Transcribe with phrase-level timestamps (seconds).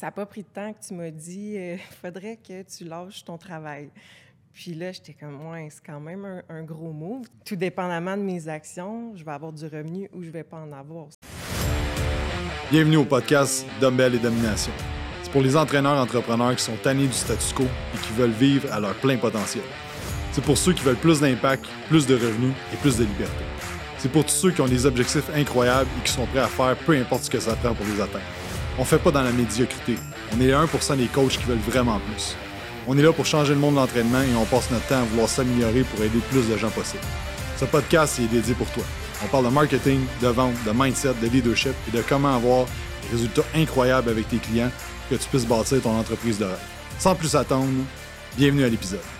[0.00, 3.22] ça n'a pas pris de temps que tu m'as dit il faudrait que tu lâches
[3.22, 3.90] ton travail.
[4.54, 7.26] Puis là, j'étais comme, ouais, c'est quand même un, gros move.
[7.44, 10.72] Tout dépendamment de mes actions, je vais avoir du revenu ou je vais pas en
[10.72, 11.08] avoir.
[12.70, 14.72] Bienvenue au podcast Dumbbell et Domination.
[15.22, 18.72] C'est pour les entraîneurs entrepreneurs qui sont tannés du status quo et qui veulent vivre
[18.72, 19.64] à leur plein potentiel.
[20.32, 23.44] C'est pour ceux qui veulent plus d'impact, plus de revenus et plus de liberté.
[23.98, 26.74] C'est pour tous ceux qui ont des objectifs incroyables et qui sont prêts à faire
[26.86, 28.39] peu importe ce que ça prend pour les atteindre.
[28.80, 29.98] On fait pas dans la médiocrité.
[30.32, 32.34] On est les 1% des coachs qui veulent vraiment plus.
[32.86, 35.02] On est là pour changer le monde de l'entraînement et on passe notre temps à
[35.02, 37.02] vouloir s'améliorer pour aider plus de gens possible.
[37.58, 38.82] Ce podcast est dédié pour toi.
[39.22, 42.64] On parle de marketing, de vente, de mindset, de leadership et de comment avoir
[43.02, 44.70] des résultats incroyables avec tes clients
[45.08, 46.58] pour que tu puisses bâtir ton entreprise de rêve.
[46.98, 47.68] Sans plus attendre,
[48.38, 49.19] bienvenue à l'épisode.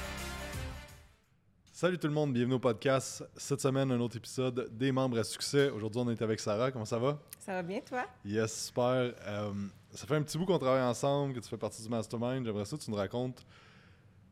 [1.81, 3.25] Salut tout le monde, bienvenue au podcast.
[3.39, 5.71] Cette semaine, un autre épisode des membres à succès.
[5.71, 6.71] Aujourd'hui, on est avec Sarah.
[6.71, 7.19] Comment ça va?
[7.39, 8.05] Ça va bien, toi?
[8.23, 9.15] Yes, super.
[9.27, 9.51] Euh,
[9.91, 12.45] ça fait un petit bout qu'on travaille ensemble, que tu fais partie du mastermind.
[12.45, 13.47] J'aimerais ça que tu nous racontes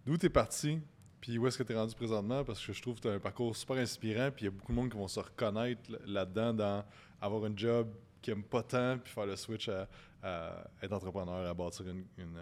[0.05, 0.79] d'où tu es parti,
[1.23, 3.13] puis où est-ce que tu es rendu présentement, parce que je trouve que tu as
[3.13, 5.91] un parcours super inspirant, puis il y a beaucoup de monde qui vont se reconnaître
[6.05, 6.85] là-dedans, dans
[7.19, 7.89] avoir un job
[8.21, 9.89] qui n'aime pas tant, puis faire le switch à,
[10.83, 12.37] être entrepreneur, à bâtir une,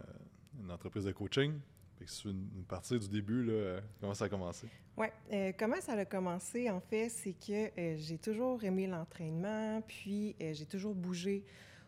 [0.69, 1.61] entreprise de coaching.
[2.05, 4.67] C'est une, partie du début, là, comment ça a commencé?
[4.97, 9.83] Oui, euh, comment ça a commencé, en fait, c'est que euh, j'ai toujours aimé l'entraînement,
[9.87, 11.45] puis euh, j'ai toujours bougé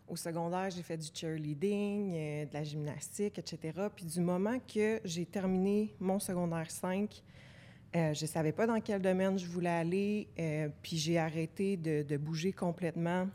[0.09, 3.89] au secondaire, j'ai fait du cheerleading, euh, de la gymnastique, etc.
[3.95, 7.23] Puis du moment que j'ai terminé mon secondaire 5,
[7.97, 11.77] euh, je ne savais pas dans quel domaine je voulais aller, euh, puis j'ai arrêté
[11.77, 13.29] de, bouger complètement.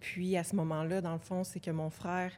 [0.00, 2.32] Puis à ce moment-là, dans le fond, c'est que mon frère,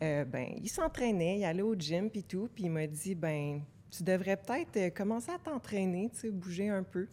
[0.00, 3.60] ben, il s'entraînait, il allait au gym, puis tout, puis il m'a dit, ben,
[3.90, 7.06] tu devrais peut-être commencer à t'entraîner, tu sais, bouger un peu.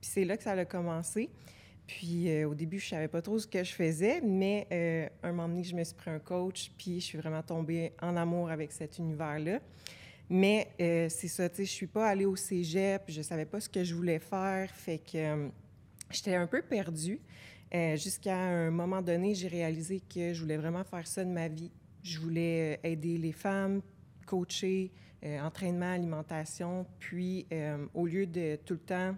[0.00, 1.30] Puis c'est là que ça a commencé.
[1.86, 5.32] Puis euh, au début, je savais pas trop ce que je faisais, mais euh, un
[5.32, 8.50] moment donné, je me suis pris un coach, puis je suis vraiment tombée en amour
[8.50, 9.60] avec cet univers-là.
[10.30, 13.60] Mais euh, c'est ça, tu sais, je suis pas allée au cégep, je savais pas
[13.60, 15.50] ce que je voulais faire, fait que
[16.10, 17.20] j'étais un peu perdue.
[17.94, 21.70] Jusqu'à un moment donné, j'ai réalisé que je voulais vraiment faire ça de ma vie.
[22.02, 23.80] Je voulais aider les femmes,
[24.26, 24.90] coacher,
[25.22, 27.46] entraînement, alimentation, puis
[27.94, 29.14] au lieu de tout le temps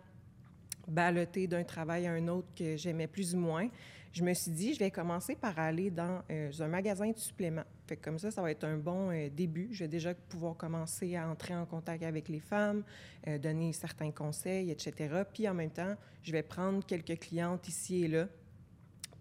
[0.86, 3.68] balloter d'un travail à un autre que j'aimais plus ou moins,
[4.14, 7.64] je me suis dit, je vais commencer par aller dans euh, un magasin de suppléments.
[8.00, 9.70] Comme ça, ça va être un bon euh, début.
[9.72, 12.84] Je vais déjà pouvoir commencer à entrer en contact avec les femmes,
[13.26, 15.24] euh, donner certains conseils, etc.
[15.32, 18.28] Puis en même temps, je vais prendre quelques clientes ici et là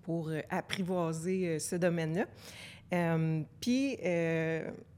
[0.04, 2.28] pour apprivoiser ce domaine-là.
[3.60, 3.98] Puis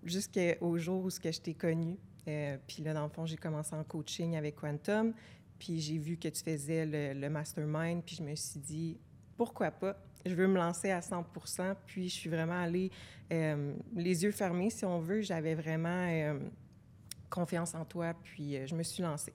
[0.03, 4.35] jusqu'au jour où je t'ai connue, puis là, dans le fond, j'ai commencé en coaching
[4.35, 5.13] avec Quantum.
[5.59, 8.97] Puis j'ai vu que tu faisais le, mastermind, puis je me suis dit,
[9.37, 9.97] pourquoi pas?
[10.25, 12.91] Je veux me lancer à 100% Puis je suis vraiment allée
[13.31, 15.21] euh, les yeux fermés, si on veut.
[15.21, 16.39] J'avais vraiment euh,
[17.29, 19.33] confiance en toi, puis euh, je me suis lancée.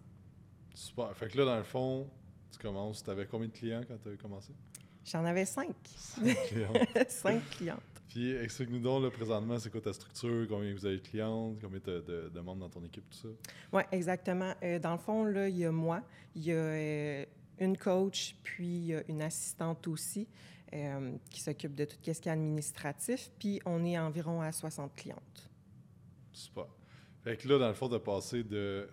[0.75, 1.17] Super.
[1.17, 2.09] Fait que là, dans le fond,
[2.50, 3.03] tu commences.
[3.03, 4.53] Tu avais combien de clients quand tu as commencé?
[5.05, 5.75] J'en avais cinq.
[5.84, 6.72] Cinq clients.
[7.09, 7.81] cinq clientes.
[8.10, 11.78] Puis explique-nous donc, là, présentement, c'est quoi ta structure, combien vous avez de clientes, combien
[11.78, 13.28] de, de, de monde dans ton équipe, tout ça?
[13.72, 14.53] Oui, exactement.
[14.65, 16.03] Euh, dans le fond, là, il y a moi,
[16.34, 17.25] il y a euh,
[17.60, 20.26] une coach, puis il y a une assistante aussi
[20.75, 24.93] euh, qui s'occupe de tout ce qui est administratif, puis on est environ à 60
[24.97, 25.49] clientes.
[26.32, 26.66] Super.
[27.22, 28.88] Fait que là, dans le fond, de passer de,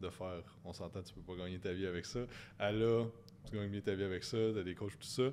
[0.00, 2.20] de faire, on s'entend, tu peux pas gagner ta vie avec ça,
[2.60, 3.06] à là,
[3.44, 5.32] tu gagnes ta vie avec ça, tu as des coachs, tout ça.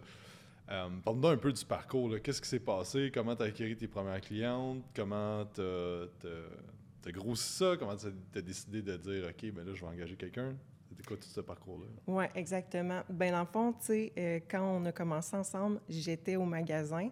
[0.69, 2.09] Euh, Parle-nous un peu du parcours.
[2.23, 3.11] Qu'est-ce qui s'est passé?
[3.13, 4.83] Comment tu as acquis tes premières clientes?
[4.95, 7.75] Comment tu as, grossi ça?
[7.77, 10.55] Comment tu as, décidé de dire, OK, ben là, je vais engager quelqu'un?
[10.89, 11.87] C'était quoi tout ce parcours-là?
[12.07, 13.01] Oui, exactement.
[13.09, 17.09] Ben dans le fond, tu sais, euh, quand on a commencé ensemble, j'étais au magasin.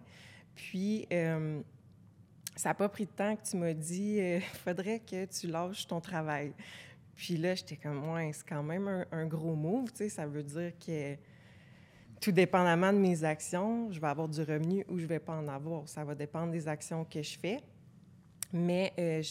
[0.54, 1.60] Puis, euh,
[2.56, 5.86] ça n'a pas pris de temps que tu m'as dit, il faudrait que tu lâches
[5.86, 6.52] ton travail.
[7.14, 10.26] Puis là, j'étais comme, ouais, c'est quand même un, un, gros move, tu sais, ça
[10.26, 11.16] veut dire que
[12.20, 15.34] tout dépendamment de mes actions, je vais avoir du revenu ou je ne vais pas
[15.34, 15.88] en avoir.
[15.88, 17.60] Ça va dépendre des actions que je fais.
[18.52, 19.22] Mais euh,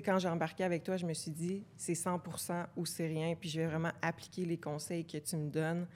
[0.00, 3.48] quand j'ai embarqué avec toi, je me suis dit, c'est 100% ou c'est rien, puis
[3.48, 5.86] je vais vraiment appliquer les conseils que tu me donnes.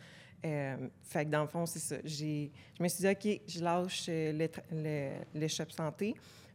[0.44, 1.96] Euh, fait que dans le fond, c'est ça.
[2.04, 2.48] je
[2.80, 6.14] me suis dit, OK, je lâche euh, le, shop santé.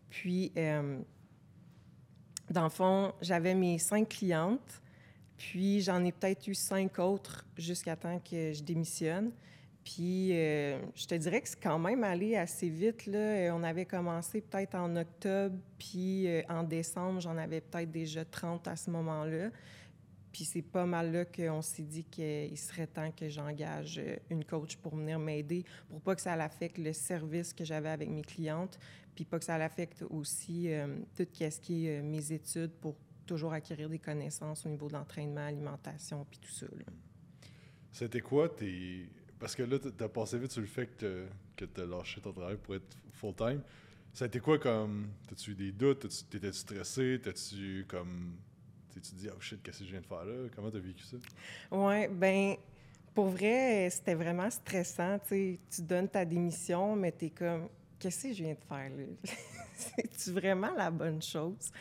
[0.09, 0.99] Puis, euh,
[2.49, 4.81] dans le fond, j'avais mes cinq clientes,
[5.37, 9.31] puis j'en ai peut-être eu cinq autres jusqu'à temps que je démissionne.
[9.83, 13.07] Puis, euh, je te dirais que c'est quand même allé assez vite.
[13.07, 13.17] Là.
[13.17, 18.23] Euh, on avait commencé peut-être en octobre, puis euh, en décembre, j'en avais peut-être déjà
[18.23, 19.49] 30 à ce moment-là.
[20.31, 23.99] Puis c'est pas mal là qu'on s'est dit qu'il serait temps que j'engage
[24.29, 28.09] une coach pour venir m'aider, pour pas que ça affecte le service que j'avais avec
[28.09, 28.79] mes clientes,
[29.13, 30.69] puis pas que ça l'affecte aussi
[31.17, 32.95] tout ce qui est mes études pour
[33.25, 36.67] toujours acquérir des connaissances au niveau de l'entraînement, alimentation, puis tout ça.
[37.91, 39.09] C'était quoi tes...
[39.41, 41.25] Parce que là, tu as passé vite sur le fait que
[41.65, 43.61] tu as lâché ton travail pour être full-time.
[44.13, 45.07] Ça a été quoi comme.
[45.27, 46.07] T'as-tu eu des doutes?
[46.29, 47.19] T'étais-tu stressé?
[47.23, 48.35] T'as-tu comme.
[48.93, 50.47] T'es-tu dit, oh shit, qu'est-ce que je viens de faire là?
[50.55, 51.17] Comment t'as vécu ça?
[51.71, 52.55] Oui, ben
[53.15, 55.17] pour vrai, c'était vraiment stressant.
[55.27, 57.67] tu donnes ta démission, mais t'es comme,
[57.97, 59.05] qu'est-ce que je viens de faire là?
[59.75, 61.71] C'est-tu vraiment la bonne chose?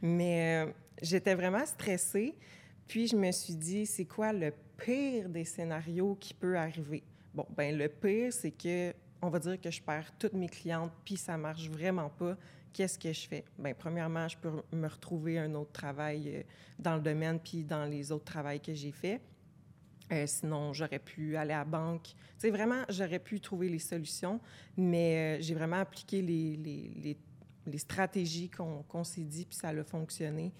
[0.00, 0.72] Mais euh,
[1.02, 2.34] j'étais vraiment stressée.
[2.88, 4.52] Puis je me suis dit, c'est quoi le
[4.84, 7.02] pire des scénarios qui peut arriver?
[7.34, 8.92] Bon, ben le pire, c'est que
[9.22, 12.36] on va dire que je perds toutes mes clientes, puis ça marche vraiment pas.
[12.72, 13.44] Qu'est-ce que je fais?
[13.58, 16.42] Bien, premièrement, je peux me retrouver un autre travail euh,
[16.78, 19.20] dans le domaine, puis dans les autres travails que j'ai faits.
[20.12, 22.14] Euh, sinon, j'aurais pu aller à la banque.
[22.38, 24.40] Tu vraiment, j'aurais pu trouver les solutions,
[24.76, 27.16] mais euh, j'ai vraiment appliqué les, les,
[27.66, 30.52] les, stratégies qu'on s'est dit, puis ça a fonctionné.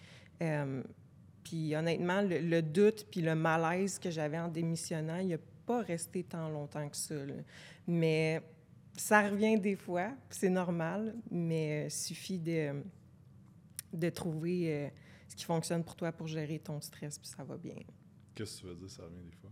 [1.50, 6.22] Puis honnêtement, le, doute puis le malaise que j'avais en démissionnant, il n'a pas resté
[6.22, 7.16] tant longtemps que ça.
[7.88, 8.40] Mais
[8.96, 12.84] ça revient des fois, c'est normal, mais il euh, suffit de,
[13.92, 14.88] de trouver euh,
[15.26, 17.74] ce qui fonctionne pour toi pour gérer ton stress, puis ça va bien.
[18.36, 19.50] Qu'est-ce que tu veux dire, ça revient des fois?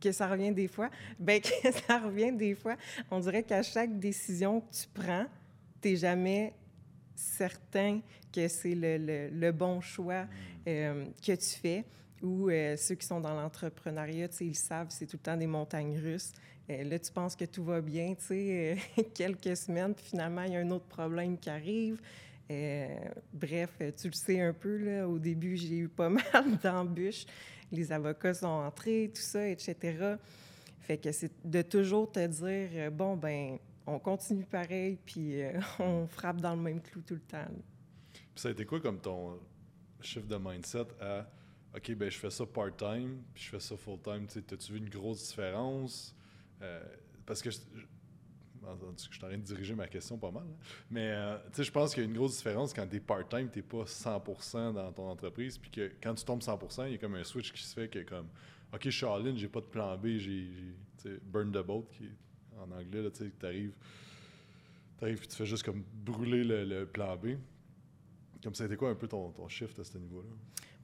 [0.00, 0.90] Que ça revient des fois?
[1.18, 2.78] Bien, que ça revient des fois.
[3.10, 5.26] On dirait qu'à chaque décision que tu prends,
[5.82, 6.54] tu n'es jamais
[7.14, 8.00] certain
[8.32, 10.28] que c'est le, le, bon choix hmm.
[10.68, 11.84] euh, que tu fais.
[12.22, 16.32] Ou ceux qui sont dans l'entrepreneuriat, ils savent, c'est tout le temps des montagnes russes.
[16.70, 20.42] Euh, là, tu penses que tout va bien, tu sais, euh, quelques semaines, puis finalement,
[20.42, 22.00] il y a un autre problème qui arrive.
[22.50, 22.86] Euh,
[23.32, 27.26] bref, tu le sais un peu, là, au début, j'ai eu pas mal d'embûches.
[27.70, 30.16] Les avocats sont entrés, tout ça, etc.
[30.80, 35.42] Fait que c'est de toujours te dire, bon, ben, on continue pareil, puis
[35.78, 37.48] on frappe dans le même clou tout le temps.
[38.12, 39.38] Puis ça a été quoi comme ton
[40.00, 41.26] chiffre de mindset à
[41.74, 44.26] OK, ben je fais ça part-time, puis je fais ça full-time.
[44.26, 46.14] As-tu vu une grosse différence?
[46.60, 46.82] Euh,
[47.24, 47.80] parce que je, je,
[48.98, 50.46] suis en train de diriger ma question pas mal.
[50.90, 53.58] Mais euh, je pense qu'il y a une grosse différence quand tu es part-time, tu
[53.58, 55.56] n'es pas 100% dans ton entreprise.
[55.56, 57.88] Puis que quand tu tombes 100%, il y a comme un switch qui se fait
[57.88, 58.28] que comme
[58.74, 60.48] OK, je suis all in, j'ai pas de plan B, j'ai
[61.22, 62.10] burn the boat, qui
[62.62, 63.74] en anglais, tu arrives,
[65.02, 67.36] et tu fais juste comme brûler le, plan B.
[68.42, 70.30] Comme ça a été quoi un peu ton, ton shift à ce niveau-là?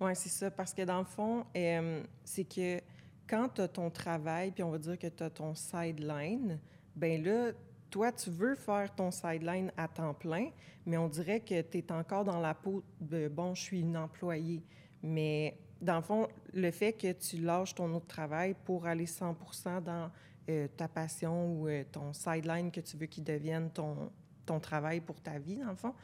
[0.01, 0.51] Oui, c'est ça.
[0.51, 2.81] Parce que dans le fond, euh, c'est que
[3.29, 6.59] quand tu as ton travail, puis on va dire que tu as ton sideline,
[6.95, 7.53] ben là,
[7.91, 10.51] toi, tu veux faire ton sideline à temps plein,
[10.85, 13.97] mais on dirait que tu es encore dans la peau de bon, je suis une
[13.97, 14.63] employée.
[15.03, 19.37] Mais dans le fond, le fait que tu lâches ton autre travail pour aller 100
[19.85, 20.11] dans
[20.49, 24.11] euh, ta passion ou euh, ton sideline que tu veux qu'il devienne ton,
[24.47, 25.95] ton travail pour ta vie, dans le fond,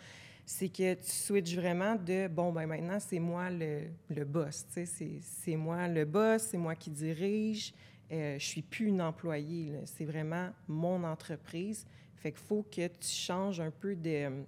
[0.47, 4.67] c'est que tu switches vraiment de bon, ben maintenant, c'est moi le, le boss.
[4.85, 7.73] C'est moi le boss, c'est moi qui dirige.
[8.13, 9.73] Euh, je suis plus une employée.
[9.87, 11.87] C'est vraiment mon entreprise.
[12.17, 14.45] Fait qu'il faut que tu changes un peu de,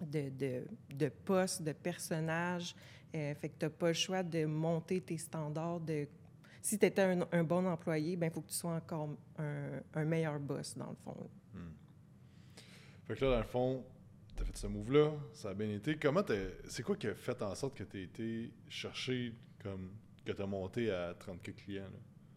[0.00, 0.64] de, de,
[0.94, 2.74] de poste, de personnage.
[3.14, 5.80] Euh, fait que tu n'as pas le choix de monter tes standards.
[5.80, 6.06] De...
[6.62, 9.08] Si tu étais un, bon employé, ben il faut que tu sois encore
[9.38, 11.30] un, un meilleur boss, dans le fond.
[11.54, 11.70] Hmm.
[13.06, 13.84] Fait que là, dans le fond,
[14.36, 15.96] tu fait ce move-là, ça a bien été.
[15.96, 16.22] Comment
[16.68, 19.92] c'est quoi qui a fait en sorte que tu as été chercher, comme,
[20.24, 21.84] que tu as monté à 30 clients?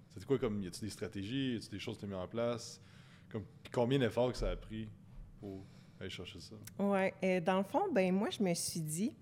[0.10, 2.22] C'était quoi comme, y a-tu des stratégies, y a-tu des choses que tu as mis
[2.22, 2.82] en place?
[3.30, 4.90] Comme, combien d'efforts que ça a pris
[5.40, 5.66] pour
[6.00, 6.56] aller chercher ça?
[6.80, 9.16] Oui, dans le fond, ben moi, je me suis dit,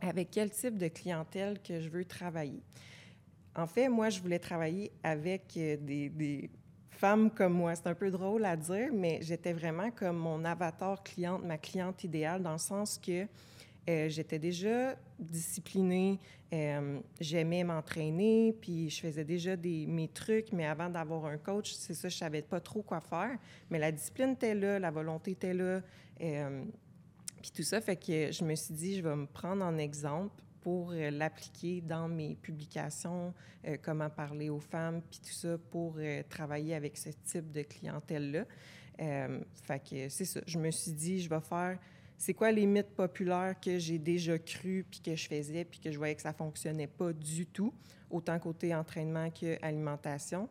[0.00, 2.62] avec quel type de clientèle que je veux travailler?
[3.60, 6.50] En fait, moi, je voulais travailler avec euh, des
[6.88, 7.74] femme comme moi.
[7.74, 12.04] C'est un peu drôle à dire, mais j'étais vraiment comme mon avatar cliente, ma cliente
[12.04, 13.26] idéale, dans le sens que
[13.88, 16.18] euh, j'étais déjà disciplinée,
[16.52, 21.72] euh, j'aimais m'entraîner, puis je faisais déjà des, mes trucs, mais avant d'avoir un coach,
[21.72, 23.38] c'est ça, je savais pas trop quoi faire.
[23.70, 25.80] Mais la discipline était là, la volonté était là,
[26.18, 30.42] puis tout ça fait que je me suis dit, je vais me prendre en exemple
[30.60, 33.32] pour euh, l'appliquer dans mes publications,
[33.66, 37.62] euh, comment parler aux femmes, puis tout ça pour euh, travailler avec ce type de
[37.62, 38.44] clientèle-là.
[38.98, 40.40] fait que c'est ça.
[40.46, 41.78] Je me suis dit, je vais faire
[42.18, 45.90] c'est quoi les mythes populaires que j'ai déjà cru puis que je faisais puis que
[45.90, 47.72] je voyais que ça fonctionnait pas du tout,
[48.10, 50.46] autant côté entraînement qu'alimentation.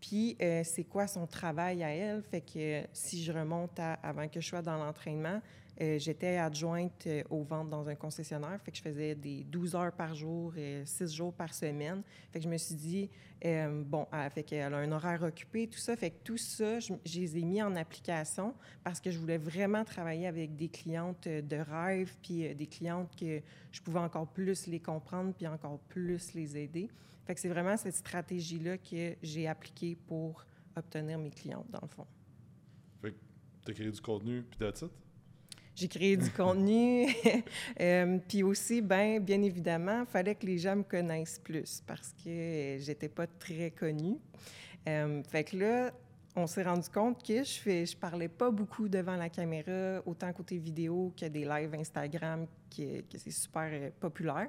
[0.00, 2.24] Puis c'est quoi son travail à elle?
[2.24, 5.40] Fait que si je remonte à avant que je sois dans l'entraînement,
[5.80, 9.74] euh, j'étais adjointe euh, aux ventes dans un concessionnaire, fait que je faisais des 12
[9.74, 12.02] heures par jour, et 6 jours par semaine.
[12.32, 13.10] Fait que je me suis dit,
[13.84, 15.94] bon, elle, fait qu'elle a un horaire occupé, tout ça.
[15.96, 19.38] Fait que tout ça, je, je, les ai mis en application parce que je voulais
[19.38, 23.40] vraiment travailler avec des clientes de rêve, puis des clientes que
[23.70, 26.88] je pouvais encore plus les comprendre, puis encore plus les aider.
[27.26, 31.88] Fait que c'est vraiment cette stratégie-là que j'ai appliquée pour obtenir mes clientes, dans le
[31.88, 32.06] fond.
[33.02, 33.18] Fait que
[33.64, 34.90] tu as créé du contenu, puis that's it?
[35.76, 37.06] J'ai créé du contenu.
[37.80, 42.14] euh, puis aussi, ben, bien évidemment, il fallait que les gens me connaissent plus parce
[42.24, 44.16] que j'étais pas très connue.
[44.88, 45.92] Euh, fait que là,
[46.34, 50.32] on s'est rendu compte que je fais, je parlais pas beaucoup devant la caméra, autant
[50.32, 54.48] côté vidéo que des lives Instagram, que, que c'est super euh, populaire.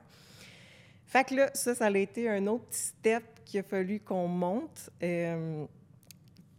[1.05, 4.89] Fait que là, ça, ça a été un autre step qu'il a fallu qu'on monte.
[5.03, 5.65] Euh,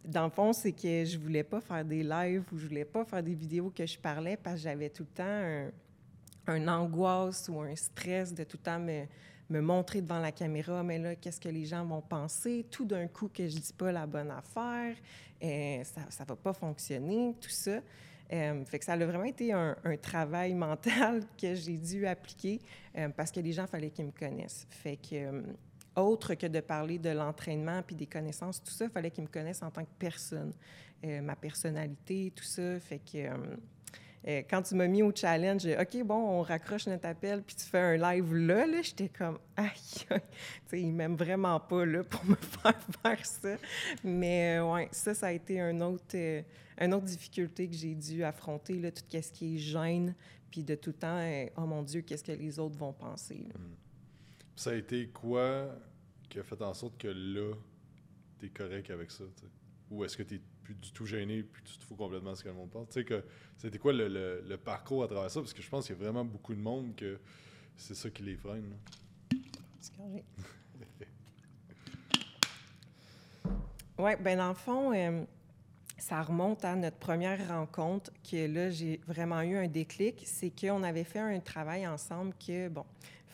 [0.09, 3.05] dans le fond, c'est que je voulais pas faire des lives ou je voulais pas
[3.05, 5.69] faire des vidéos que je parlais parce que j'avais tout le temps
[6.47, 10.97] un, angoisse ou un stress de tout le temps me, montrer devant la caméra, mais
[10.97, 12.65] là, qu'est-ce que les gens vont penser?
[12.69, 14.95] Tout d'un coup que je dis pas la bonne affaire,
[15.43, 17.79] euh, ça, ça va pas fonctionner, tout ça.
[18.31, 22.59] Euh, fait que ça a vraiment été un, travail mental que j'ai dû appliquer
[22.95, 24.67] euh, parce que les gens, fallait qu'ils me connaissent.
[24.69, 25.43] Fait que
[25.95, 29.29] autre que de parler de l'entraînement puis des connaissances, tout ça, il fallait qu'ils me
[29.29, 30.53] connaissent en tant que personne,
[31.03, 32.79] euh, ma personnalité, tout ça.
[32.79, 33.37] Fait que euh,
[34.27, 37.65] euh, quand tu m'as mis au challenge, OK, bon, on raccroche notre appel puis tu
[37.65, 40.05] fais un live là, là j'étais comme, aïe, tu
[40.67, 43.55] sais, ils m'aiment vraiment pas là pour me faire faire ça.
[44.03, 48.75] Mais ouais, ça, ça a été un autre, une autre difficulté que j'ai dû affronter,
[48.75, 50.13] là, tout ce qui est gêne,
[50.51, 51.21] puis de tout temps,
[51.57, 53.47] oh mon Dieu, qu'est-ce que les autres vont penser.
[53.55, 53.88] Mm.
[54.59, 55.73] Ça a été quoi
[56.27, 57.53] qui a fait en sorte que là,
[58.37, 59.23] tu es correct avec ça?
[59.89, 62.49] Ou est-ce que tu plus du tout gêné puis tu te fous complètement ce que
[62.49, 62.89] le monde pense?
[62.89, 63.23] Tu sais, que
[63.55, 64.09] c'était quoi le,
[64.45, 65.39] le, parcours à travers ça?
[65.39, 67.21] Parce que je pense qu'il y a vraiment beaucoup de monde que
[67.77, 68.75] c'est ça qui les freine.
[73.97, 75.25] Oui, ben dans le fond, euh,
[75.97, 80.21] ça remonte à notre première rencontre que là, j'ai vraiment eu un déclic.
[80.25, 82.85] C'est qu'on avait fait un travail ensemble que, bon,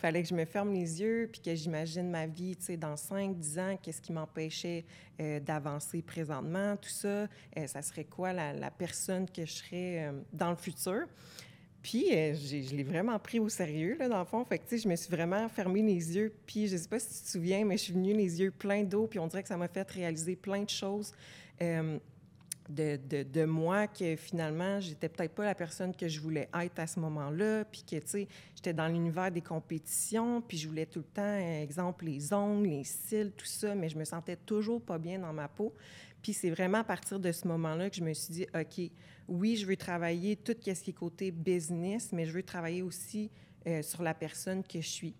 [0.06, 2.96] fallait que je me ferme les yeux puis que j'imagine ma vie, tu sais, dans
[2.96, 4.86] 5, 10 ans, qu'est-ce qui m'empêchait
[5.20, 7.08] euh, d'avancer présentement, tout ça.
[7.58, 11.08] Euh, ça serait quoi la, personne que je serais euh, dans le futur?
[11.82, 14.46] Puis, je l'ai vraiment pris au sérieux, là, dans le fond.
[14.46, 16.36] Fait que, tu sais, je me suis vraiment fermé les yeux.
[16.46, 18.84] Puis, je sais pas si tu te souviens, mais je suis venue les yeux pleins
[18.84, 19.08] d'eau.
[19.08, 21.14] Puis, on dirait que ça m'a fait réaliser plein de choses
[22.70, 26.80] de, de, de, moi que finalement, j'étais peut-être pas la personne que je voulais être
[26.80, 30.86] à ce moment-là, puis que, tu sais, j'étais dans l'univers des compétitions, puis je voulais
[30.86, 34.82] tout le temps, exemple, les ongles, les cils, tout ça, mais je me sentais toujours
[34.82, 35.74] pas bien dans ma peau.
[36.22, 38.90] Puis c'est vraiment à partir de ce moment-là que je me suis dit, OK,
[39.28, 43.30] oui, je veux travailler tout ce qui est côté business, mais je veux travailler aussi
[43.68, 45.16] euh, sur la personne que je suis.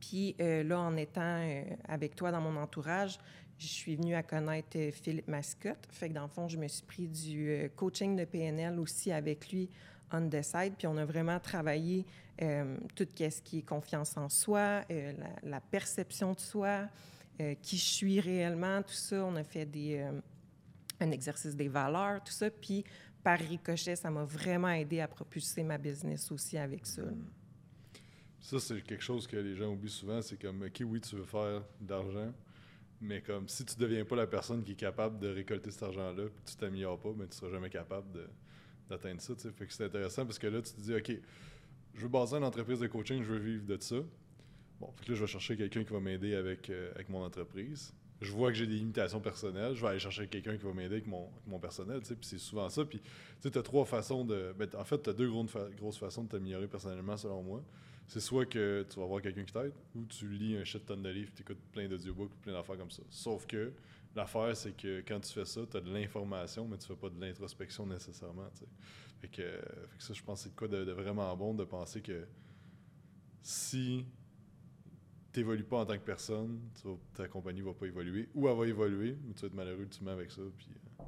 [0.00, 3.18] Puis euh, là, en étant euh, avec toi dans mon entourage,
[3.58, 5.86] je suis venue à connaître euh, Philippe Mascotte.
[5.90, 9.12] Fait que dans le fond, je me suis pris du euh, coaching de PNL aussi
[9.12, 9.68] avec lui
[10.12, 10.40] on the.
[10.78, 12.06] Puis on a vraiment travaillé
[12.40, 14.82] euh, tout ce qui est confiance en soi,
[15.42, 16.88] la, perception de soi,
[17.60, 19.24] qui je suis réellement, tout ça.
[19.24, 20.08] On a fait des,
[21.00, 22.48] un exercice des valeurs, tout ça.
[22.50, 22.84] Puis
[23.24, 27.02] par ricochet, ça m'a vraiment aidé à propulser ma business aussi avec ça.
[28.40, 30.22] Ça, c'est quelque chose que les gens oublient souvent.
[30.22, 32.32] C'est comme, OK, oui, tu veux faire d'argent,
[33.00, 36.24] mais comme si tu deviens pas la personne qui est capable de récolter cet argent-là,
[36.24, 38.06] puis tu t'améliores pas, mais ben, tu seras jamais capable
[38.88, 39.34] d'atteindre ça.
[39.36, 41.12] Fait que c'est intéressant parce que là, tu te dis, OK,
[41.94, 43.96] je veux baser une entreprise de coaching, je veux vivre de ça.
[44.80, 47.22] Bon, fait que là, je vais chercher quelqu'un qui va m'aider avec, euh, avec mon
[47.22, 47.94] entreprise.
[48.20, 50.96] Je vois que j'ai des limitations personnelles, je vais aller chercher quelqu'un qui va m'aider
[50.96, 52.84] avec mon, mon personnel, puis c'est souvent ça.
[52.84, 53.02] Puis,
[53.42, 54.54] tu as trois façons de...
[54.58, 57.62] Ben, en fait, tu as deux grosses façons de t'améliorer personnellement, selon moi
[58.06, 61.02] c'est soit que tu vas voir quelqu'un qui t'aide ou tu lis un shit tonne
[61.02, 63.02] de livres, tu écoutes plein d'audiobooks, plein d'affaires comme ça.
[63.10, 63.72] Sauf que
[64.14, 67.10] l'affaire, c'est que quand tu fais ça, tu as de l'information, mais tu fais pas
[67.10, 68.48] de l'introspection nécessairement.
[68.60, 68.66] Que,
[69.20, 69.60] fait que,
[69.98, 72.26] ça, je pense que c'est quoi de, vraiment bon de penser que
[73.42, 74.06] si
[75.32, 76.60] tu n'évolues pas en tant que personne,
[77.14, 80.12] ta compagnie va pas évoluer ou elle va évoluer, mais tu vas être malheureux ultimement
[80.12, 80.42] avec ça.
[80.56, 80.68] Puis,
[81.00, 81.04] euh,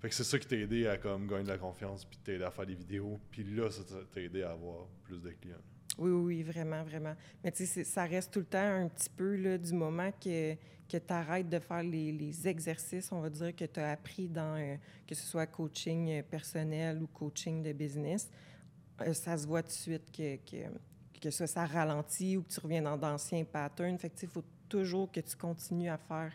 [0.00, 2.44] fait que c'est ça qui t'a aidé à comme, gagner de la confiance, puis t'aider
[2.44, 5.56] à faire des vidéos, puis là, ça t'a aidé à avoir plus de clients.
[5.98, 7.14] Oui, oui, vraiment, vraiment.
[7.42, 10.54] Mais tu sais, ça reste tout le temps un petit peu là, du moment que,
[10.88, 14.28] que tu arrêtes de faire les, les, exercices, on va dire, que tu as appris
[14.28, 18.30] dans, euh, que ce soit coaching euh, personnel ou coaching de business,
[19.00, 22.60] euh, ça se voit tout de suite que, que, que ça, ralentit ou que tu
[22.60, 23.98] reviens dans d'anciens patterns.
[23.98, 26.32] Fait il faut toujours que tu continues à faire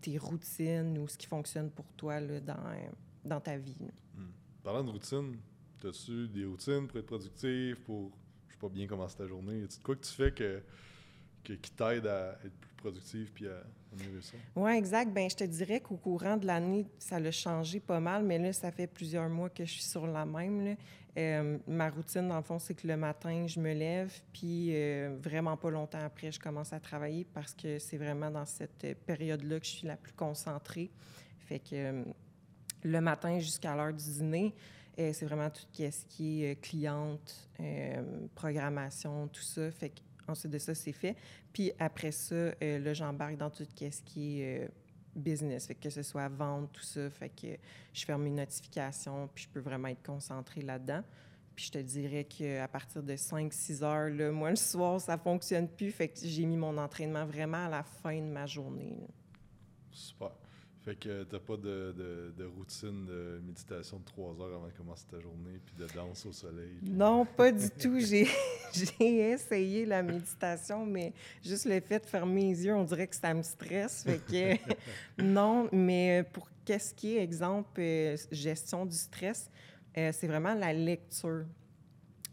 [0.00, 2.72] tes routines ou ce qui fonctionne pour toi là, dans,
[3.24, 3.74] dans ta vie.
[4.14, 4.28] Hmm.
[4.62, 5.36] Parlant de routine,
[5.84, 8.10] As-tu des routines pour être productif, pour,
[8.60, 9.62] pas bien commencer ta journée?
[9.64, 10.62] As-tu quoi que tu fais que,
[11.42, 13.62] qui t'aide à être plus productif puis à,
[13.96, 14.36] mieux ça?
[14.54, 15.12] Oui, exact.
[15.12, 18.52] Ben, je te dirais qu'au courant de l'année, ça l'a changé pas mal, mais là,
[18.52, 20.76] ça fait plusieurs mois que je suis sur la même.
[21.16, 25.16] Euh, ma routine, dans le fond, c'est que le matin, je me lève, puis euh,
[25.20, 29.58] vraiment pas longtemps après, je commence à travailler parce que c'est vraiment dans cette période-là
[29.58, 30.90] que je suis la plus concentrée.
[31.40, 32.04] Fait que euh,
[32.84, 34.54] le matin jusqu'à l'heure du dîner,
[35.12, 37.48] c'est vraiment tout ce qui est cliente,
[38.34, 39.70] programmation, tout ça.
[39.70, 39.92] Fait
[40.30, 41.16] Ensuite de ça, c'est fait.
[41.52, 44.68] Puis après ça, euh, là, j'embarque dans tout ce qui est euh,
[45.16, 47.10] business, fait que ce soit vente, tout ça.
[47.10, 47.48] Fait que
[47.92, 51.02] je ferme mes notifications, puis je peux vraiment être concentrée là-dedans.
[51.56, 55.68] Puis je te dirais qu'à partir de 5-6 heures, là, moi, le soir, ça fonctionne
[55.68, 55.90] plus.
[55.90, 58.96] Fait que j'ai mis mon entraînement vraiment à la fin de ma journée.
[59.90, 60.30] Super.
[60.90, 61.94] Fait que t'as pas de,
[62.36, 66.26] de, routine de méditation de trois heures avant de commencer ta journée, puis de danse
[66.26, 66.72] au soleil?
[66.82, 68.00] Non, pas du tout.
[68.00, 68.26] J'ai,
[68.98, 71.12] essayé la méditation, mais
[71.44, 74.02] juste le fait de fermer les yeux, on dirait que ça me stresse.
[74.02, 74.72] Fait que
[75.22, 79.48] non, mais pour qu'est-ce qui est, exemple, euh, gestion du stress,
[79.96, 81.44] euh, c'est vraiment la lecture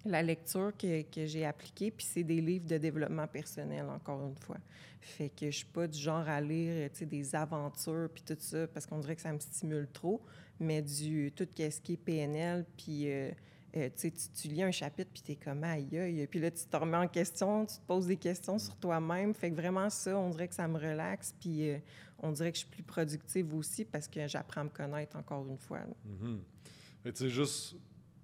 [0.07, 4.35] la lecture que, que j'ai appliquée, puis c'est des livres de développement personnel, encore une
[4.35, 4.57] fois.
[5.01, 8.85] Fait que je suis pas du genre à lire, des aventures, puis tout ça, parce
[8.85, 10.21] qu'on dirait que ça me stimule trop,
[10.59, 13.11] mais du tout ce qui est PNL, puis...
[13.11, 13.31] Euh,
[13.75, 16.25] euh, tu, tu, lis un chapitre, puis tu es comme aïe, aïe.
[16.27, 19.33] Puis là, tu te remets en question, tu te poses des questions sur toi-même.
[19.33, 21.77] Fait que vraiment, ça, on dirait que ça me relaxe, puis euh,
[22.19, 25.45] on dirait que je suis plus productive aussi parce que j'apprends à me connaître encore
[25.47, 25.81] une fois.
[26.05, 26.37] Mm
[27.11, 27.75] tu sais, juste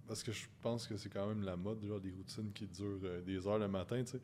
[0.08, 3.00] parce que je pense que c'est quand même la mode, genre des routines qui durent
[3.04, 4.22] euh, des heures le matin, tu sais.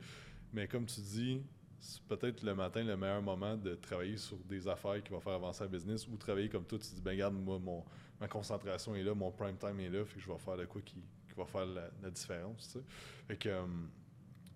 [0.53, 1.41] Mais comme tu dis,
[1.79, 5.33] c'est peut-être le matin le meilleur moment de travailler sur des affaires qui vont faire
[5.33, 7.83] avancer le business ou travailler comme toi, tu dis, ben regarde, moi, mon,
[8.19, 10.65] ma concentration est là, mon prime time est là, fait que je vais faire de
[10.65, 11.01] quoi qui,
[11.37, 12.85] va faire la, différence, tu sais.
[13.27, 13.65] Fait que, euh,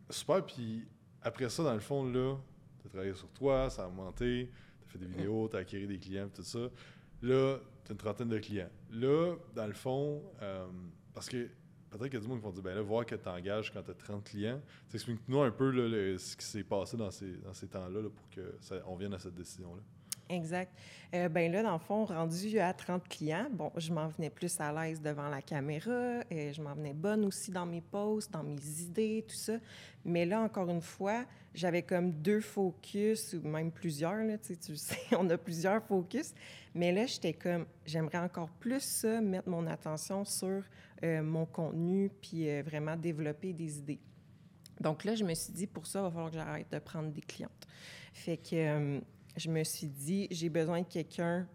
[0.09, 0.85] super, puis
[1.21, 2.35] après ça, dans le fond, là,
[2.81, 4.51] tu as travaillé sur toi, ça a monté,
[4.81, 6.67] tu as fait des vidéos, tu as acquis des clients, tout ça.
[7.21, 8.69] Là, tu as une trentaine de clients.
[8.91, 10.67] Là, dans le fond, euh,
[11.13, 11.49] parce que
[11.89, 13.71] peut-être qu'il y a du monde qui vont dire, ben là, voir que tu engages
[13.71, 14.61] quand tu as 30 clients.
[14.93, 19.13] Explique-nous un peu ce qui s'est passé dans ces, dans ces temps-là pour qu'on vienne
[19.13, 19.81] à cette décision-là.
[20.33, 20.73] Exact.
[21.13, 24.59] Euh, ben là, dans le fond, rendu à 30 clients, bon, je m'en venais plus
[24.59, 28.31] à l'aise devant la caméra, et euh, je m'en venais bonne aussi dans mes posts,
[28.31, 29.53] dans mes idées, tout ça.
[30.03, 34.97] Mais là, encore une fois, j'avais comme deux focus, ou même plusieurs, là, tu sais,
[35.17, 36.33] on a plusieurs focus.
[36.73, 40.63] Mais là, j'étais comme, j'aimerais encore plus ça, mettre mon attention sur
[41.03, 43.99] euh, mon contenu, puis euh, vraiment développer des idées.
[44.81, 47.11] Donc là, je me suis dit, pour ça, il va falloir que j'arrête de prendre
[47.11, 47.67] des clientes.
[48.13, 49.01] Fait que
[49.35, 51.47] je me suis dit, j'ai besoin de quelqu'un,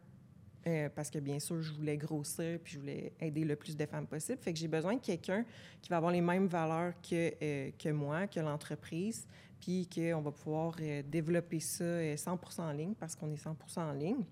[0.66, 3.86] euh, parce que bien sûr, je voulais grossir, puis je voulais aider le plus de
[3.86, 4.38] femmes possible.
[4.40, 5.44] Fait que j'ai besoin de quelqu'un
[5.80, 9.26] qui va avoir les mêmes valeurs que, euh, que moi, que l'entreprise,
[9.60, 13.92] puis qu'on va pouvoir euh, développer ça 100 en ligne, parce qu'on est 100% en
[13.92, 14.24] ligne.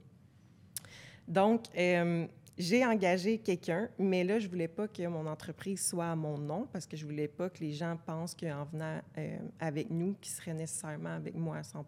[1.26, 1.64] Donc,
[2.56, 6.68] j'ai engagé quelqu'un, mais là, je voulais pas que mon entreprise soit à mon nom
[6.72, 9.00] parce que je voulais pas que les gens pensent qu'en venant
[9.58, 11.84] avec nous, qu'ils seraient nécessairement avec moi à 100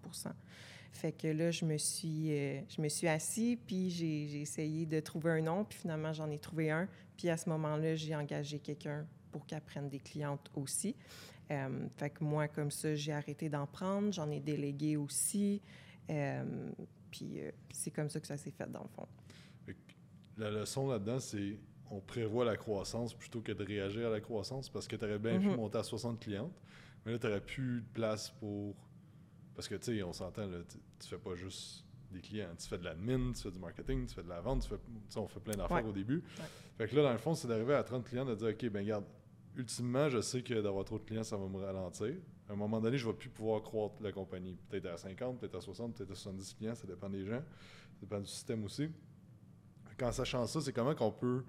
[0.93, 5.01] fait que là, je me suis, euh, je me suis assis, puis j'ai essayé de
[5.01, 6.89] trouver un nom, puis finalement, j'en ai trouvé un.
[7.17, 10.97] Puis à ce moment-là, j'ai engagé quelqu'un pour qu'elle prenne des clientes aussi.
[11.51, 15.63] Euh, fait que moi, comme ça, j'ai arrêté d'en prendre, j'en ai délégué aussi.
[16.11, 16.71] Euh,
[17.11, 19.07] puis c'est comme ça que ça s'est fait, dans le fond.
[20.37, 21.59] La leçon là-dedans, c'est
[21.91, 25.19] on prévoit la croissance plutôt que de réagir à la croissance parce que tu aurais
[25.19, 25.57] bien pu mm-hmm.
[25.57, 26.53] monter à 60 clientes,
[27.05, 28.75] mais là, tu n'aurais plus de place pour
[29.59, 30.49] parce que, tu sais, on s'entend,
[31.01, 32.55] tu fais pas juste des clients.
[32.57, 35.19] Tu fais de l'admin, tu fais du marketing, tu fais de la vente, tu fais,
[35.19, 36.23] on fait plein d'affaires au début.
[36.77, 38.85] Fait que là, dans le fond, c'est d'arriver à 30 clients, de dire, OK, ben
[38.85, 39.05] regarde,
[39.57, 42.15] ultimement, je sais que d'avoir trop de clients, ça va me ralentir.
[42.49, 44.57] À un moment donné, je ne vais plus pouvoir croître la compagnie.
[44.69, 47.41] Peut-être à 50, peut-être à 60, peut-être à 70 clients, ça dépend des gens.
[47.41, 48.89] Ça dépend du système aussi.
[50.01, 51.43] En sachant ça, c'est comment qu'on peut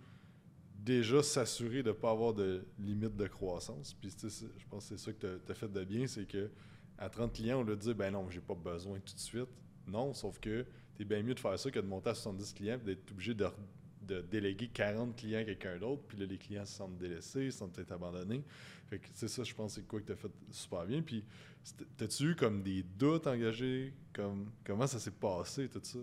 [0.79, 3.93] déjà s'assurer de ne pas avoir de limite de croissance.
[3.93, 6.49] Puis, je pense que c'est ça que tu as, fait de bien, c'est que
[6.99, 9.49] à 30 clients, on leur dit ben non, j'ai pas besoin tout de suite.
[9.87, 12.53] Non, sauf que tu es bien mieux de faire ça que de monter à 70
[12.53, 13.47] clients et d'être obligé de,
[14.15, 16.03] déléguer 40 clients à quelqu'un d'autre.
[16.07, 18.43] Puis là, les clients se sentent délaissés, se sentent peut-être abandonnés.
[18.89, 21.01] Fait que c'est ça, je pense, c'est quoi que tu as fait super bien.
[21.01, 21.23] Puis,
[21.97, 23.93] t'as-tu eu comme des doutes engagés?
[24.13, 25.99] Comme, comment ça s'est passé, tout ça?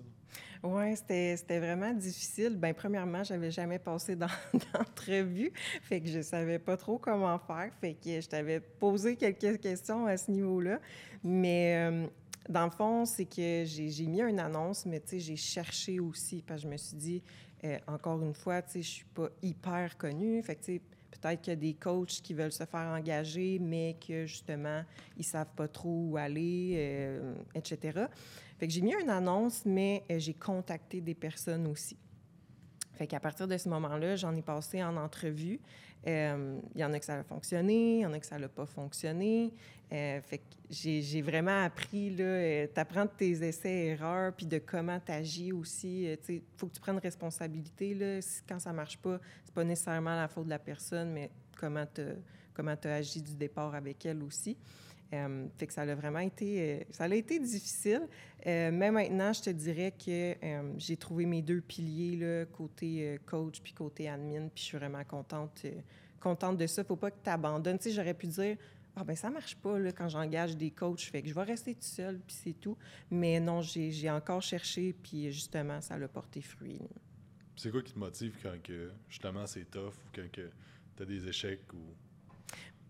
[0.63, 2.57] Oui, c'était vraiment difficile.
[2.57, 7.71] Bien, premièrement, j'avais jamais passé d'entrevue, fait que je savais pas trop comment faire.
[7.81, 10.81] Fait que je t'avais posé quelques questions à ce niveau-là.
[11.25, 12.07] Mais euh,
[12.49, 16.43] dans le fond, c'est que j'ai mis une annonce, mais tu sais, j'ai cherché aussi,
[16.47, 17.23] parce que je me suis dit,
[17.75, 20.43] euh, encore une fois, je suis pas hyper connue.
[20.43, 20.59] Fait
[21.11, 24.83] Peut-être qu'il y a des coachs qui veulent se faire engager, mais que justement,
[25.17, 28.07] ils savent pas trop où aller, euh, etc.
[28.59, 31.97] Fait j'ai mis une annonce, mais euh, j'ai contacté des personnes aussi.
[32.97, 35.61] Fait qu'à partir de ce moment-là, j'en ai passé en entrevue.
[36.07, 38.39] Euh, il y en a que ça a fonctionné, il y en a que ça
[38.39, 39.53] n'a pas fonctionné.
[39.93, 44.99] Euh, fait que j'ai vraiment appris, là, euh, t'apprends de tes essais-erreurs, puis de comment
[45.05, 46.05] tu agis aussi.
[46.29, 47.95] Il faut que tu prennes responsabilité.
[47.95, 48.21] Là.
[48.49, 52.03] Quand ça marche pas, c'est pas nécessairement la faute de la personne, mais comment tu
[52.55, 54.57] comment as agi du départ avec elle aussi.
[55.13, 58.09] Euh, fait que ça a vraiment été, euh, ça a été difficile.
[58.47, 60.35] Euh, mais maintenant, je te dirais que
[60.79, 65.05] j'ai trouvé mes deux piliers, là, côté coach puis côté admin, puis je suis vraiment
[65.05, 65.65] contente,
[66.21, 66.85] contente de ça.
[66.85, 67.79] Faut pas que tu abandonnes.
[67.79, 68.57] Tu sais, j'aurais pu dire,
[68.97, 71.75] ah ben ça marche pas là, quand j'engage des coachs, fait que je vais rester
[71.75, 72.77] tout seul, puis c'est tout.
[73.11, 76.81] Mais non, j'ai encore cherché, puis justement, ça a porté fruit.
[77.57, 81.27] C'est quoi qui te motive quand que, justement c'est tough ou quand tu as des
[81.27, 81.73] échecs?
[81.73, 81.79] ou?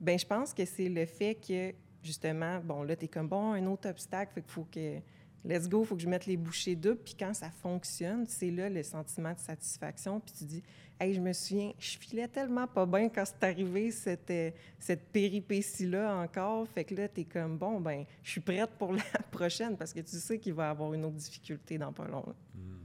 [0.01, 1.73] Ben je pense que c'est le fait que
[2.07, 5.01] justement, bon, là, tu es comme, bon, un autre obstacle, fait qu'il faut que,
[5.45, 7.01] let's go, il faut que je mette les bouchées doubles.
[7.05, 10.21] Puis quand ça fonctionne, c'est là le sentiment de satisfaction.
[10.21, 10.62] Puis tu dis,
[11.01, 15.09] hey, je me souviens, je filais tellement pas bien quand c'est arrivé cette, euh, cette
[15.12, 16.66] péripétie-là encore.
[16.69, 19.92] Fait que là, tu es comme, bon, ben, je suis prête pour la prochaine parce
[19.92, 22.25] que tu sais qu'il va y avoir une autre difficulté dans pas long.
[22.55, 22.85] Hmm.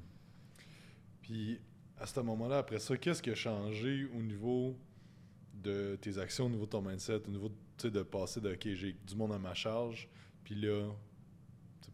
[1.21, 1.59] Puis
[1.97, 4.75] à ce moment-là, après ça, qu'est-ce qui a changé au niveau
[5.53, 7.55] de tes actions, au niveau de ton mindset, au niveau de
[7.89, 10.07] passer de OK, j'ai du monde à ma charge,
[10.43, 10.89] puis là,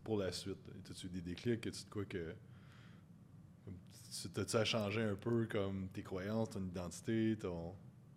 [0.03, 0.57] pour la suite,
[0.89, 2.33] as-tu des déclics, as-tu de quoi que.
[4.33, 7.73] T'as-tu à changer un peu comme tes croyances, ton identité, ton,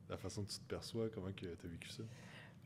[0.09, 2.03] la façon que tu te perçois, comment tu as vécu ça?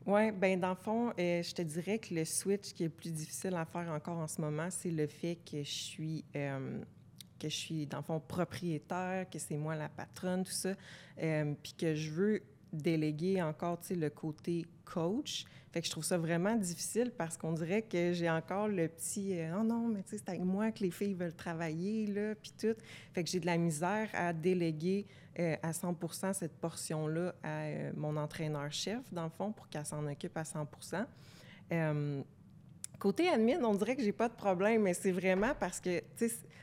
[0.05, 2.93] Oui, bien, dans le fond, euh, je te dirais que le switch qui est le
[2.93, 6.23] plus difficile à faire encore en ce moment, c'est le fait que je suis.
[6.35, 6.81] Euh,
[7.37, 10.73] que je suis, dans le fond, propriétaire, que c'est moi la patronne, tout ça,
[11.21, 12.41] euh, puis que je veux
[12.73, 15.45] déléguer encore le côté coach.
[15.71, 19.37] Fait que je trouve ça vraiment difficile parce qu'on dirait que j'ai encore le petit
[19.37, 22.75] euh, Oh non, mais c'est avec moi que les filles veulent travailler, là, puis tout.
[23.13, 25.05] Fait que j'ai de la misère à déléguer
[25.39, 30.05] euh, à 100% cette portion-là à euh, mon entraîneur-chef, dans le fond, pour qu'elle s'en
[30.07, 31.05] occupe à 100%
[32.99, 36.01] Côté admin, on dirait que j'ai pas de problème, mais c'est vraiment parce que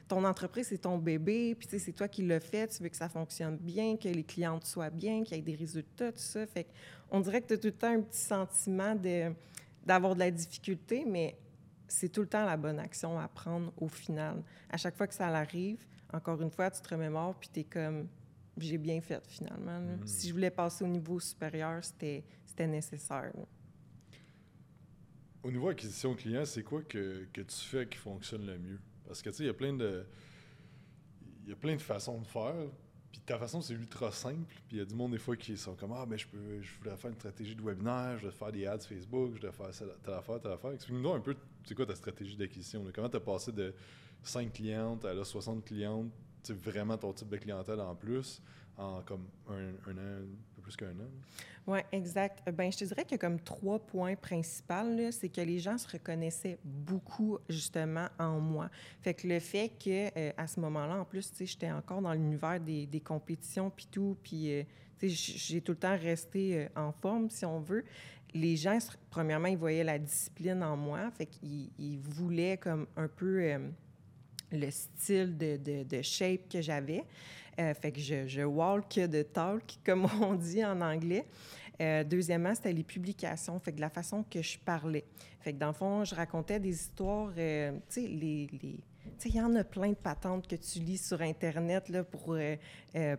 [0.08, 3.08] ton entreprise, c'est ton bébé, puis c'est toi qui l'as fait, tu veux que ça
[3.08, 6.46] fonctionne bien, que les clientes soient bien, qu'il y ait des résultats, tout ça.
[6.46, 6.66] Fait
[7.10, 8.94] on dirait que tu as tout le temps un petit sentiment
[9.84, 11.36] d'avoir de, la difficulté, mais
[11.88, 14.42] c'est tout le temps la bonne action à prendre au final.
[14.70, 17.64] À chaque fois que ça arrive, encore une fois, tu te remémores, puis tu es
[17.64, 18.08] comme
[18.58, 19.80] j'ai bien fait finalement.
[19.80, 20.06] Mm.
[20.06, 23.32] Si je voulais passer au niveau supérieur, c'était nécessaire.
[25.42, 28.78] Au niveau acquisition client, c'est quoi que, que, tu fais qui fonctionne le mieux?
[29.12, 30.06] Parce que, tu sais, il y a plein de...
[31.44, 32.54] Il y a plein de façons de faire.
[33.10, 34.54] Puis ta façon, c'est ultra simple.
[34.66, 36.62] Puis il y a du monde, des fois, qui sont comme Ah, mais je peux,
[36.62, 39.88] je voudrais faire une stratégie de webinaire, je faire des ads Facebook, je voudrais faire
[40.02, 40.72] telle affaire, telle affaire.
[40.72, 42.82] Explique-nous un peu, c'est quoi ta stratégie d'acquisition?
[42.94, 43.74] Comment tu as passé de
[44.22, 46.10] 5 clientes à là, 60 clientes,
[46.48, 48.40] vraiment ton type de clientèle en plus,
[48.78, 50.24] en comme un, un an,
[50.62, 51.10] plus qu'un an?
[51.66, 52.42] Oui, exact.
[52.50, 55.10] Ben, je te dirais qu'il y a comme trois points principaux.
[55.10, 58.68] C'est que les gens se reconnaissaient beaucoup, justement, en moi.
[59.00, 62.58] Fait que le fait que euh, à ce moment-là, en plus, j'étais encore dans l'univers
[62.58, 64.62] des, des, compétitions, puis tout, puis euh,
[65.02, 67.84] j'ai tout le temps resté euh, en forme, si on veut.
[68.34, 68.78] Les gens,
[69.10, 71.10] premièrement, ils voyaient la discipline en moi.
[71.12, 73.58] Fait qu'ils voulaient comme un peu
[74.52, 77.04] le style de, de, shape que j'avais.
[77.58, 81.26] Euh, fait que je, je, walk de talk, comme on dit en anglais.
[81.80, 85.04] Euh, deuxièmement, c'était les publications, fait que la façon que je parlais.
[85.40, 88.78] Fait que dans le fond, je racontais des histoires, euh, tu sais, les, les
[89.24, 92.36] il y en a plein de patentes que tu lis sur Internet là, pour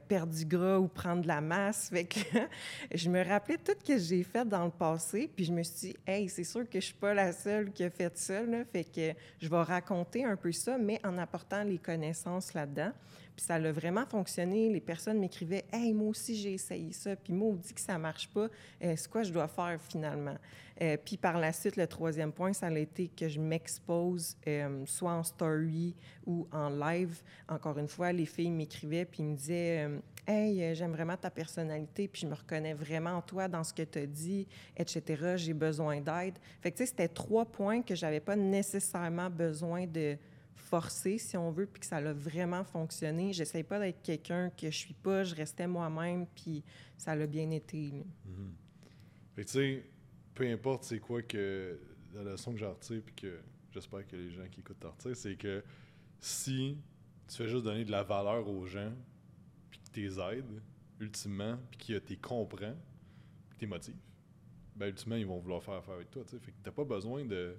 [0.08, 1.90] perdre du gras ou prendre de la masse.
[1.90, 2.20] Fait que
[2.94, 5.90] je me rappelais tout ce que j'ai fait dans le passé, puis je me suis
[5.90, 8.42] dit, hey, c'est sûr que je suis pas la seule qui a fait ça.
[8.72, 12.92] Fait que je vais raconter un peu ça, mais en apportant les connaissances là-dedans.
[13.36, 14.70] Puis ça a vraiment fonctionné.
[14.70, 17.16] Les personnes m'écrivaient Hey, moi aussi, j'ai essayé ça.
[17.16, 18.48] Puis moi, on dit que ça marche pas.
[18.84, 20.38] Euh, c'est quoi je dois faire finalement?
[20.82, 24.84] Euh, puis par la suite, le troisième point, ça a été que je m'expose euh,
[24.86, 27.22] soit en story ou en live.
[27.48, 29.90] Encore une fois, les filles m'écrivaient puis me disaient
[30.26, 33.84] Hey, j'aime vraiment ta personnalité, puis je me reconnais vraiment en toi, dans ce que
[33.84, 35.34] tu as dit, etc.
[35.36, 36.36] J'ai besoin d'aide.
[36.62, 40.18] Fait que, tu sais, c'était trois points que j'avais pas nécessairement besoin de
[40.56, 43.34] forcé, si on veut, puis que ça a vraiment fonctionné.
[43.34, 46.64] J'essaie pas d'être quelqu'un que je suis pas, je restais moi-même, puis
[46.98, 47.92] ça a bien été.
[48.26, 48.54] Mhm.
[49.36, 49.86] tu sais,
[50.34, 51.80] peu importe c'est quoi que
[52.14, 53.40] la leçon que j'en retire, puis que
[53.72, 55.64] j'espère que les gens qui écoutent t'en retirent, c'est que
[56.20, 56.78] si
[57.28, 58.94] tu fais juste donner de la valeur aux gens,
[59.70, 60.62] puis que tu les aides,
[61.00, 62.76] ultimement, puis que tu comprends,
[63.50, 63.96] puis que tu motives,
[64.76, 66.24] ben ultimement, ils vont vouloir faire affaire avec toi.
[66.24, 66.40] T'sais.
[66.40, 67.56] Fait que t'as pas besoin de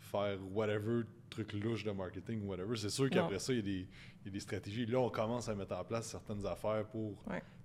[0.00, 1.02] faire whatever
[1.34, 2.76] truc louche de marketing ou whatever.
[2.76, 3.86] C'est sûr qu'après ça, il y,
[4.26, 4.86] a des stratégies.
[4.86, 7.16] Là, on commence à mettre en place certaines affaires pour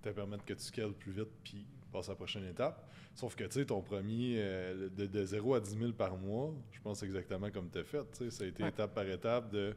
[0.02, 2.88] te permettre que tu scales plus vite puis passer à la prochaine étape.
[3.16, 6.80] Sauf que, tu sais, ton premier, euh, de, 0 à 10 000 par mois, je
[6.80, 8.30] pense exactement comme tu as fait.
[8.30, 9.76] Ça a été étape par étape de,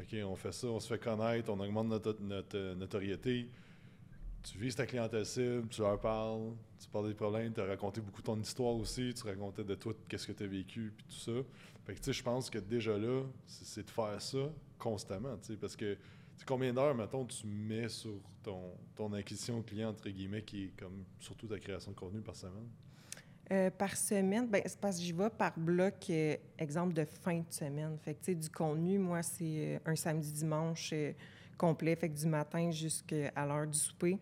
[0.00, 3.48] OK, on fait ça, on se fait connaître, on augmente notre, notre notoriété
[4.42, 8.00] tu vises ta clientèle cible, tu leur parles, tu parles des problèmes, tu as raconté
[8.00, 11.20] beaucoup ton histoire aussi, tu racontais de toi qu'est-ce que tu as vécu, puis tout
[11.20, 11.32] ça.
[11.84, 15.52] Fait que, tu sais, je pense que déjà là, c'est de faire ça constamment, tu
[15.52, 15.96] sais, parce que
[16.46, 21.04] combien d'heures, mettons, tu mets sur ton, ton acquisition client, entre guillemets, qui est comme
[21.18, 22.68] surtout ta création de contenu par semaine?
[23.50, 27.38] Euh, par semaine, ben, c'est parce que j'y vais par bloc, euh, exemple de fin
[27.38, 27.96] de semaine.
[27.98, 30.94] Fait que, du contenu, moi, c'est euh, un samedi-dimanche
[31.56, 34.18] complet, fait que du matin jusqu'à l'heure du souper.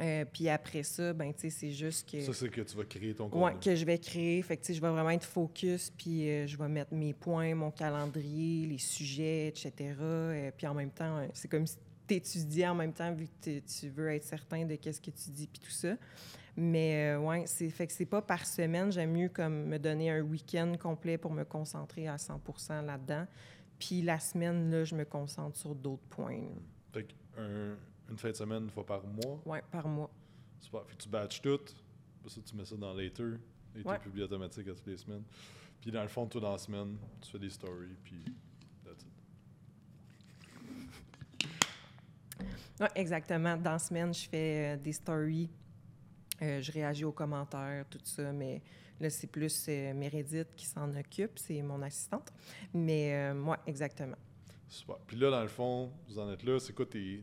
[0.00, 2.20] Euh, puis après ça, ben, tu sais, c'est juste que.
[2.20, 3.44] Ça, c'est que tu vas créer ton contenu.
[3.44, 4.42] Oui, que je vais créer.
[4.42, 7.12] Fait que, tu sais, je vais vraiment être focus, puis euh, je vais mettre mes
[7.12, 9.94] points, mon calendrier, les sujets, etc.
[10.00, 11.76] Euh, puis en même temps, c'est comme si
[12.08, 15.30] tu étudiais en même temps, vu que tu veux être certain de qu'est-ce que tu
[15.30, 15.96] dis, puis tout ça.
[16.56, 18.90] Mais ouais, c'est fait que c'est pas par semaine.
[18.92, 22.40] J'aime mieux comme me donner un week-end complet pour me concentrer à 100
[22.82, 23.26] là-dedans.
[23.78, 26.42] Puis la semaine, là, je me concentre sur d'autres points.
[26.92, 27.76] Fait un
[28.10, 29.40] une fin de semaine, une fois par mois?
[29.44, 30.10] Oui, par mois.
[30.60, 30.84] Super.
[30.86, 31.60] Fait que tu batches tout.
[32.26, 33.38] ça, tu mets ça dans Later.
[33.76, 35.24] Et tu publies automatique à toutes les semaines.
[35.80, 38.24] Puis dans le fond, toi, dans la semaine, tu fais des stories, puis
[38.84, 39.08] that's it.
[42.80, 43.56] Oui, exactement.
[43.56, 45.50] Dans la semaine, je fais euh, des stories.
[46.40, 48.62] Euh, je réagis aux commentaires, tout ça, mais
[48.98, 52.32] là, c'est plus euh, Meredith qui s'en occupe, c'est mon assistante.
[52.72, 54.16] Mais moi, exactement.
[54.68, 54.96] Super.
[55.06, 57.22] Puis là, dans le fond, vous en êtes là, c'est quoi tes,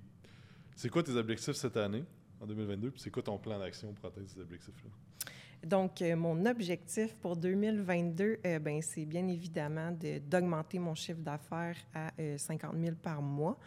[0.76, 2.04] c'est quoi tes objectifs cette année,
[2.40, 4.90] en 2022, puis c'est quoi ton plan d'action pour atteindre ces objectifs-là?
[5.64, 9.96] Donc, euh, mon objectif pour 2022, euh, ben, c'est bien évidemment
[10.28, 13.60] d'augmenter mon chiffre d'affaires à 50 euh, 000 par mois.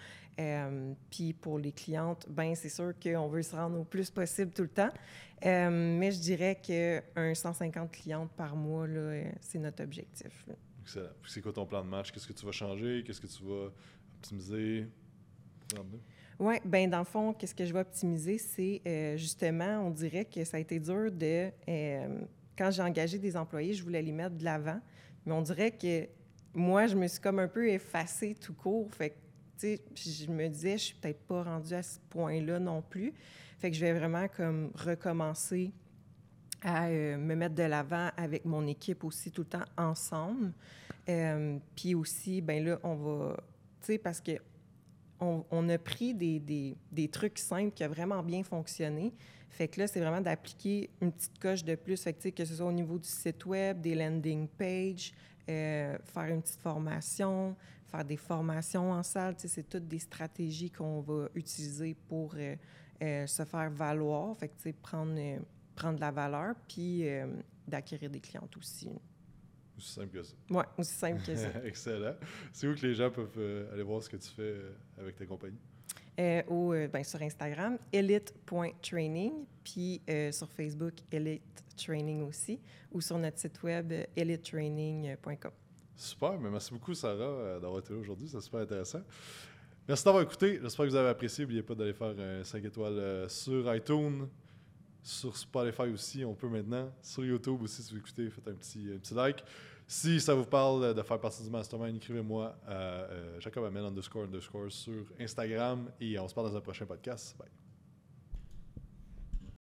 [1.09, 4.63] puis pour les clientes, ben, c'est sûr qu'on veut se rendre au plus possible tout
[4.63, 4.91] le temps.
[5.45, 8.89] mais je dirais qu'un 150 clientes par mois,
[9.41, 10.47] c'est notre objectif.
[10.83, 11.11] Excellent.
[11.29, 12.11] C'est quoi ton plan de match?
[12.11, 13.05] Qu'est-ce que tu vas changer?
[13.07, 13.71] Qu'est-ce que tu vas
[14.17, 14.89] optimiser?
[16.41, 20.25] Oui, bien, dans le fond, qu'est-ce que je vais optimiser, c'est euh, justement, on dirait
[20.25, 21.51] que ça a été dur de.
[21.69, 22.21] Euh,
[22.59, 24.81] quand j'ai engagé des employés, je voulais les mettre de l'avant,
[25.25, 26.09] mais on dirait que
[26.53, 28.93] moi, je me suis comme un peu effacée tout court.
[28.93, 29.15] Fait que,
[29.59, 33.13] tu sais, je me disais, je suis peut-être pas rendue à ce point-là non plus.
[33.59, 35.73] Fait que je vais vraiment comme recommencer
[36.63, 40.53] à euh, me mettre de l'avant avec mon équipe aussi tout le temps ensemble.
[41.77, 43.37] Puis aussi, ben là, on va,
[43.81, 44.33] tu sais, parce que
[45.51, 49.13] on, a pris des, trucs simples qui ont vraiment bien fonctionné.
[49.51, 52.03] Fait que là, c'est vraiment d'appliquer une petite coche de plus.
[52.03, 55.13] Fait que, que ce soit au niveau du site web, des landing pages,
[55.49, 57.55] euh, faire une petite formation,
[57.87, 59.35] faire des formations en salle.
[59.39, 62.57] C'est toutes des stratégies qu'on va utiliser pour euh,
[63.03, 64.37] euh, se faire valoir.
[64.39, 65.21] Fait que, prendre,
[65.77, 67.05] prendre de la valeur, puis
[67.69, 68.91] d'acquérir des clientes aussi.
[69.77, 70.35] Aussi simple que ça.
[70.51, 71.49] Oui, aussi simple que ça.
[71.65, 72.15] Excellent.
[72.53, 75.17] C'est où que les gens peuvent euh, aller voir ce que tu fais euh, avec
[75.17, 75.59] ta compagnie?
[76.21, 79.33] Euh, ben, sur Instagram, elite.training,
[79.65, 82.61] puis sur Facebook, Elite Training aussi,
[82.93, 85.51] ou sur notre site web, elitetraining.com.
[85.97, 88.29] Super, mais merci beaucoup, Sarah, d'avoir été là aujourd'hui.
[88.29, 89.03] C'est super intéressant.
[89.89, 90.61] Merci d'avoir écouté.
[90.63, 91.45] J'espère que vous avez apprécié.
[91.45, 94.29] N'oubliez pas d'aller faire un 5 étoiles sur iTunes,
[95.05, 96.91] sur Spotify aussi, on peut maintenant.
[97.03, 99.45] Sur YouTube aussi, si vous écoutez, faites un petit, un petit like.
[99.87, 104.25] Si ça vous parle de faire partie du mastermind, écrivez-moi à euh, Jacob Amel underscore
[104.25, 107.37] underscore sur Instagram et on se parle dans un prochain podcast.
[107.39, 107.64] Bye.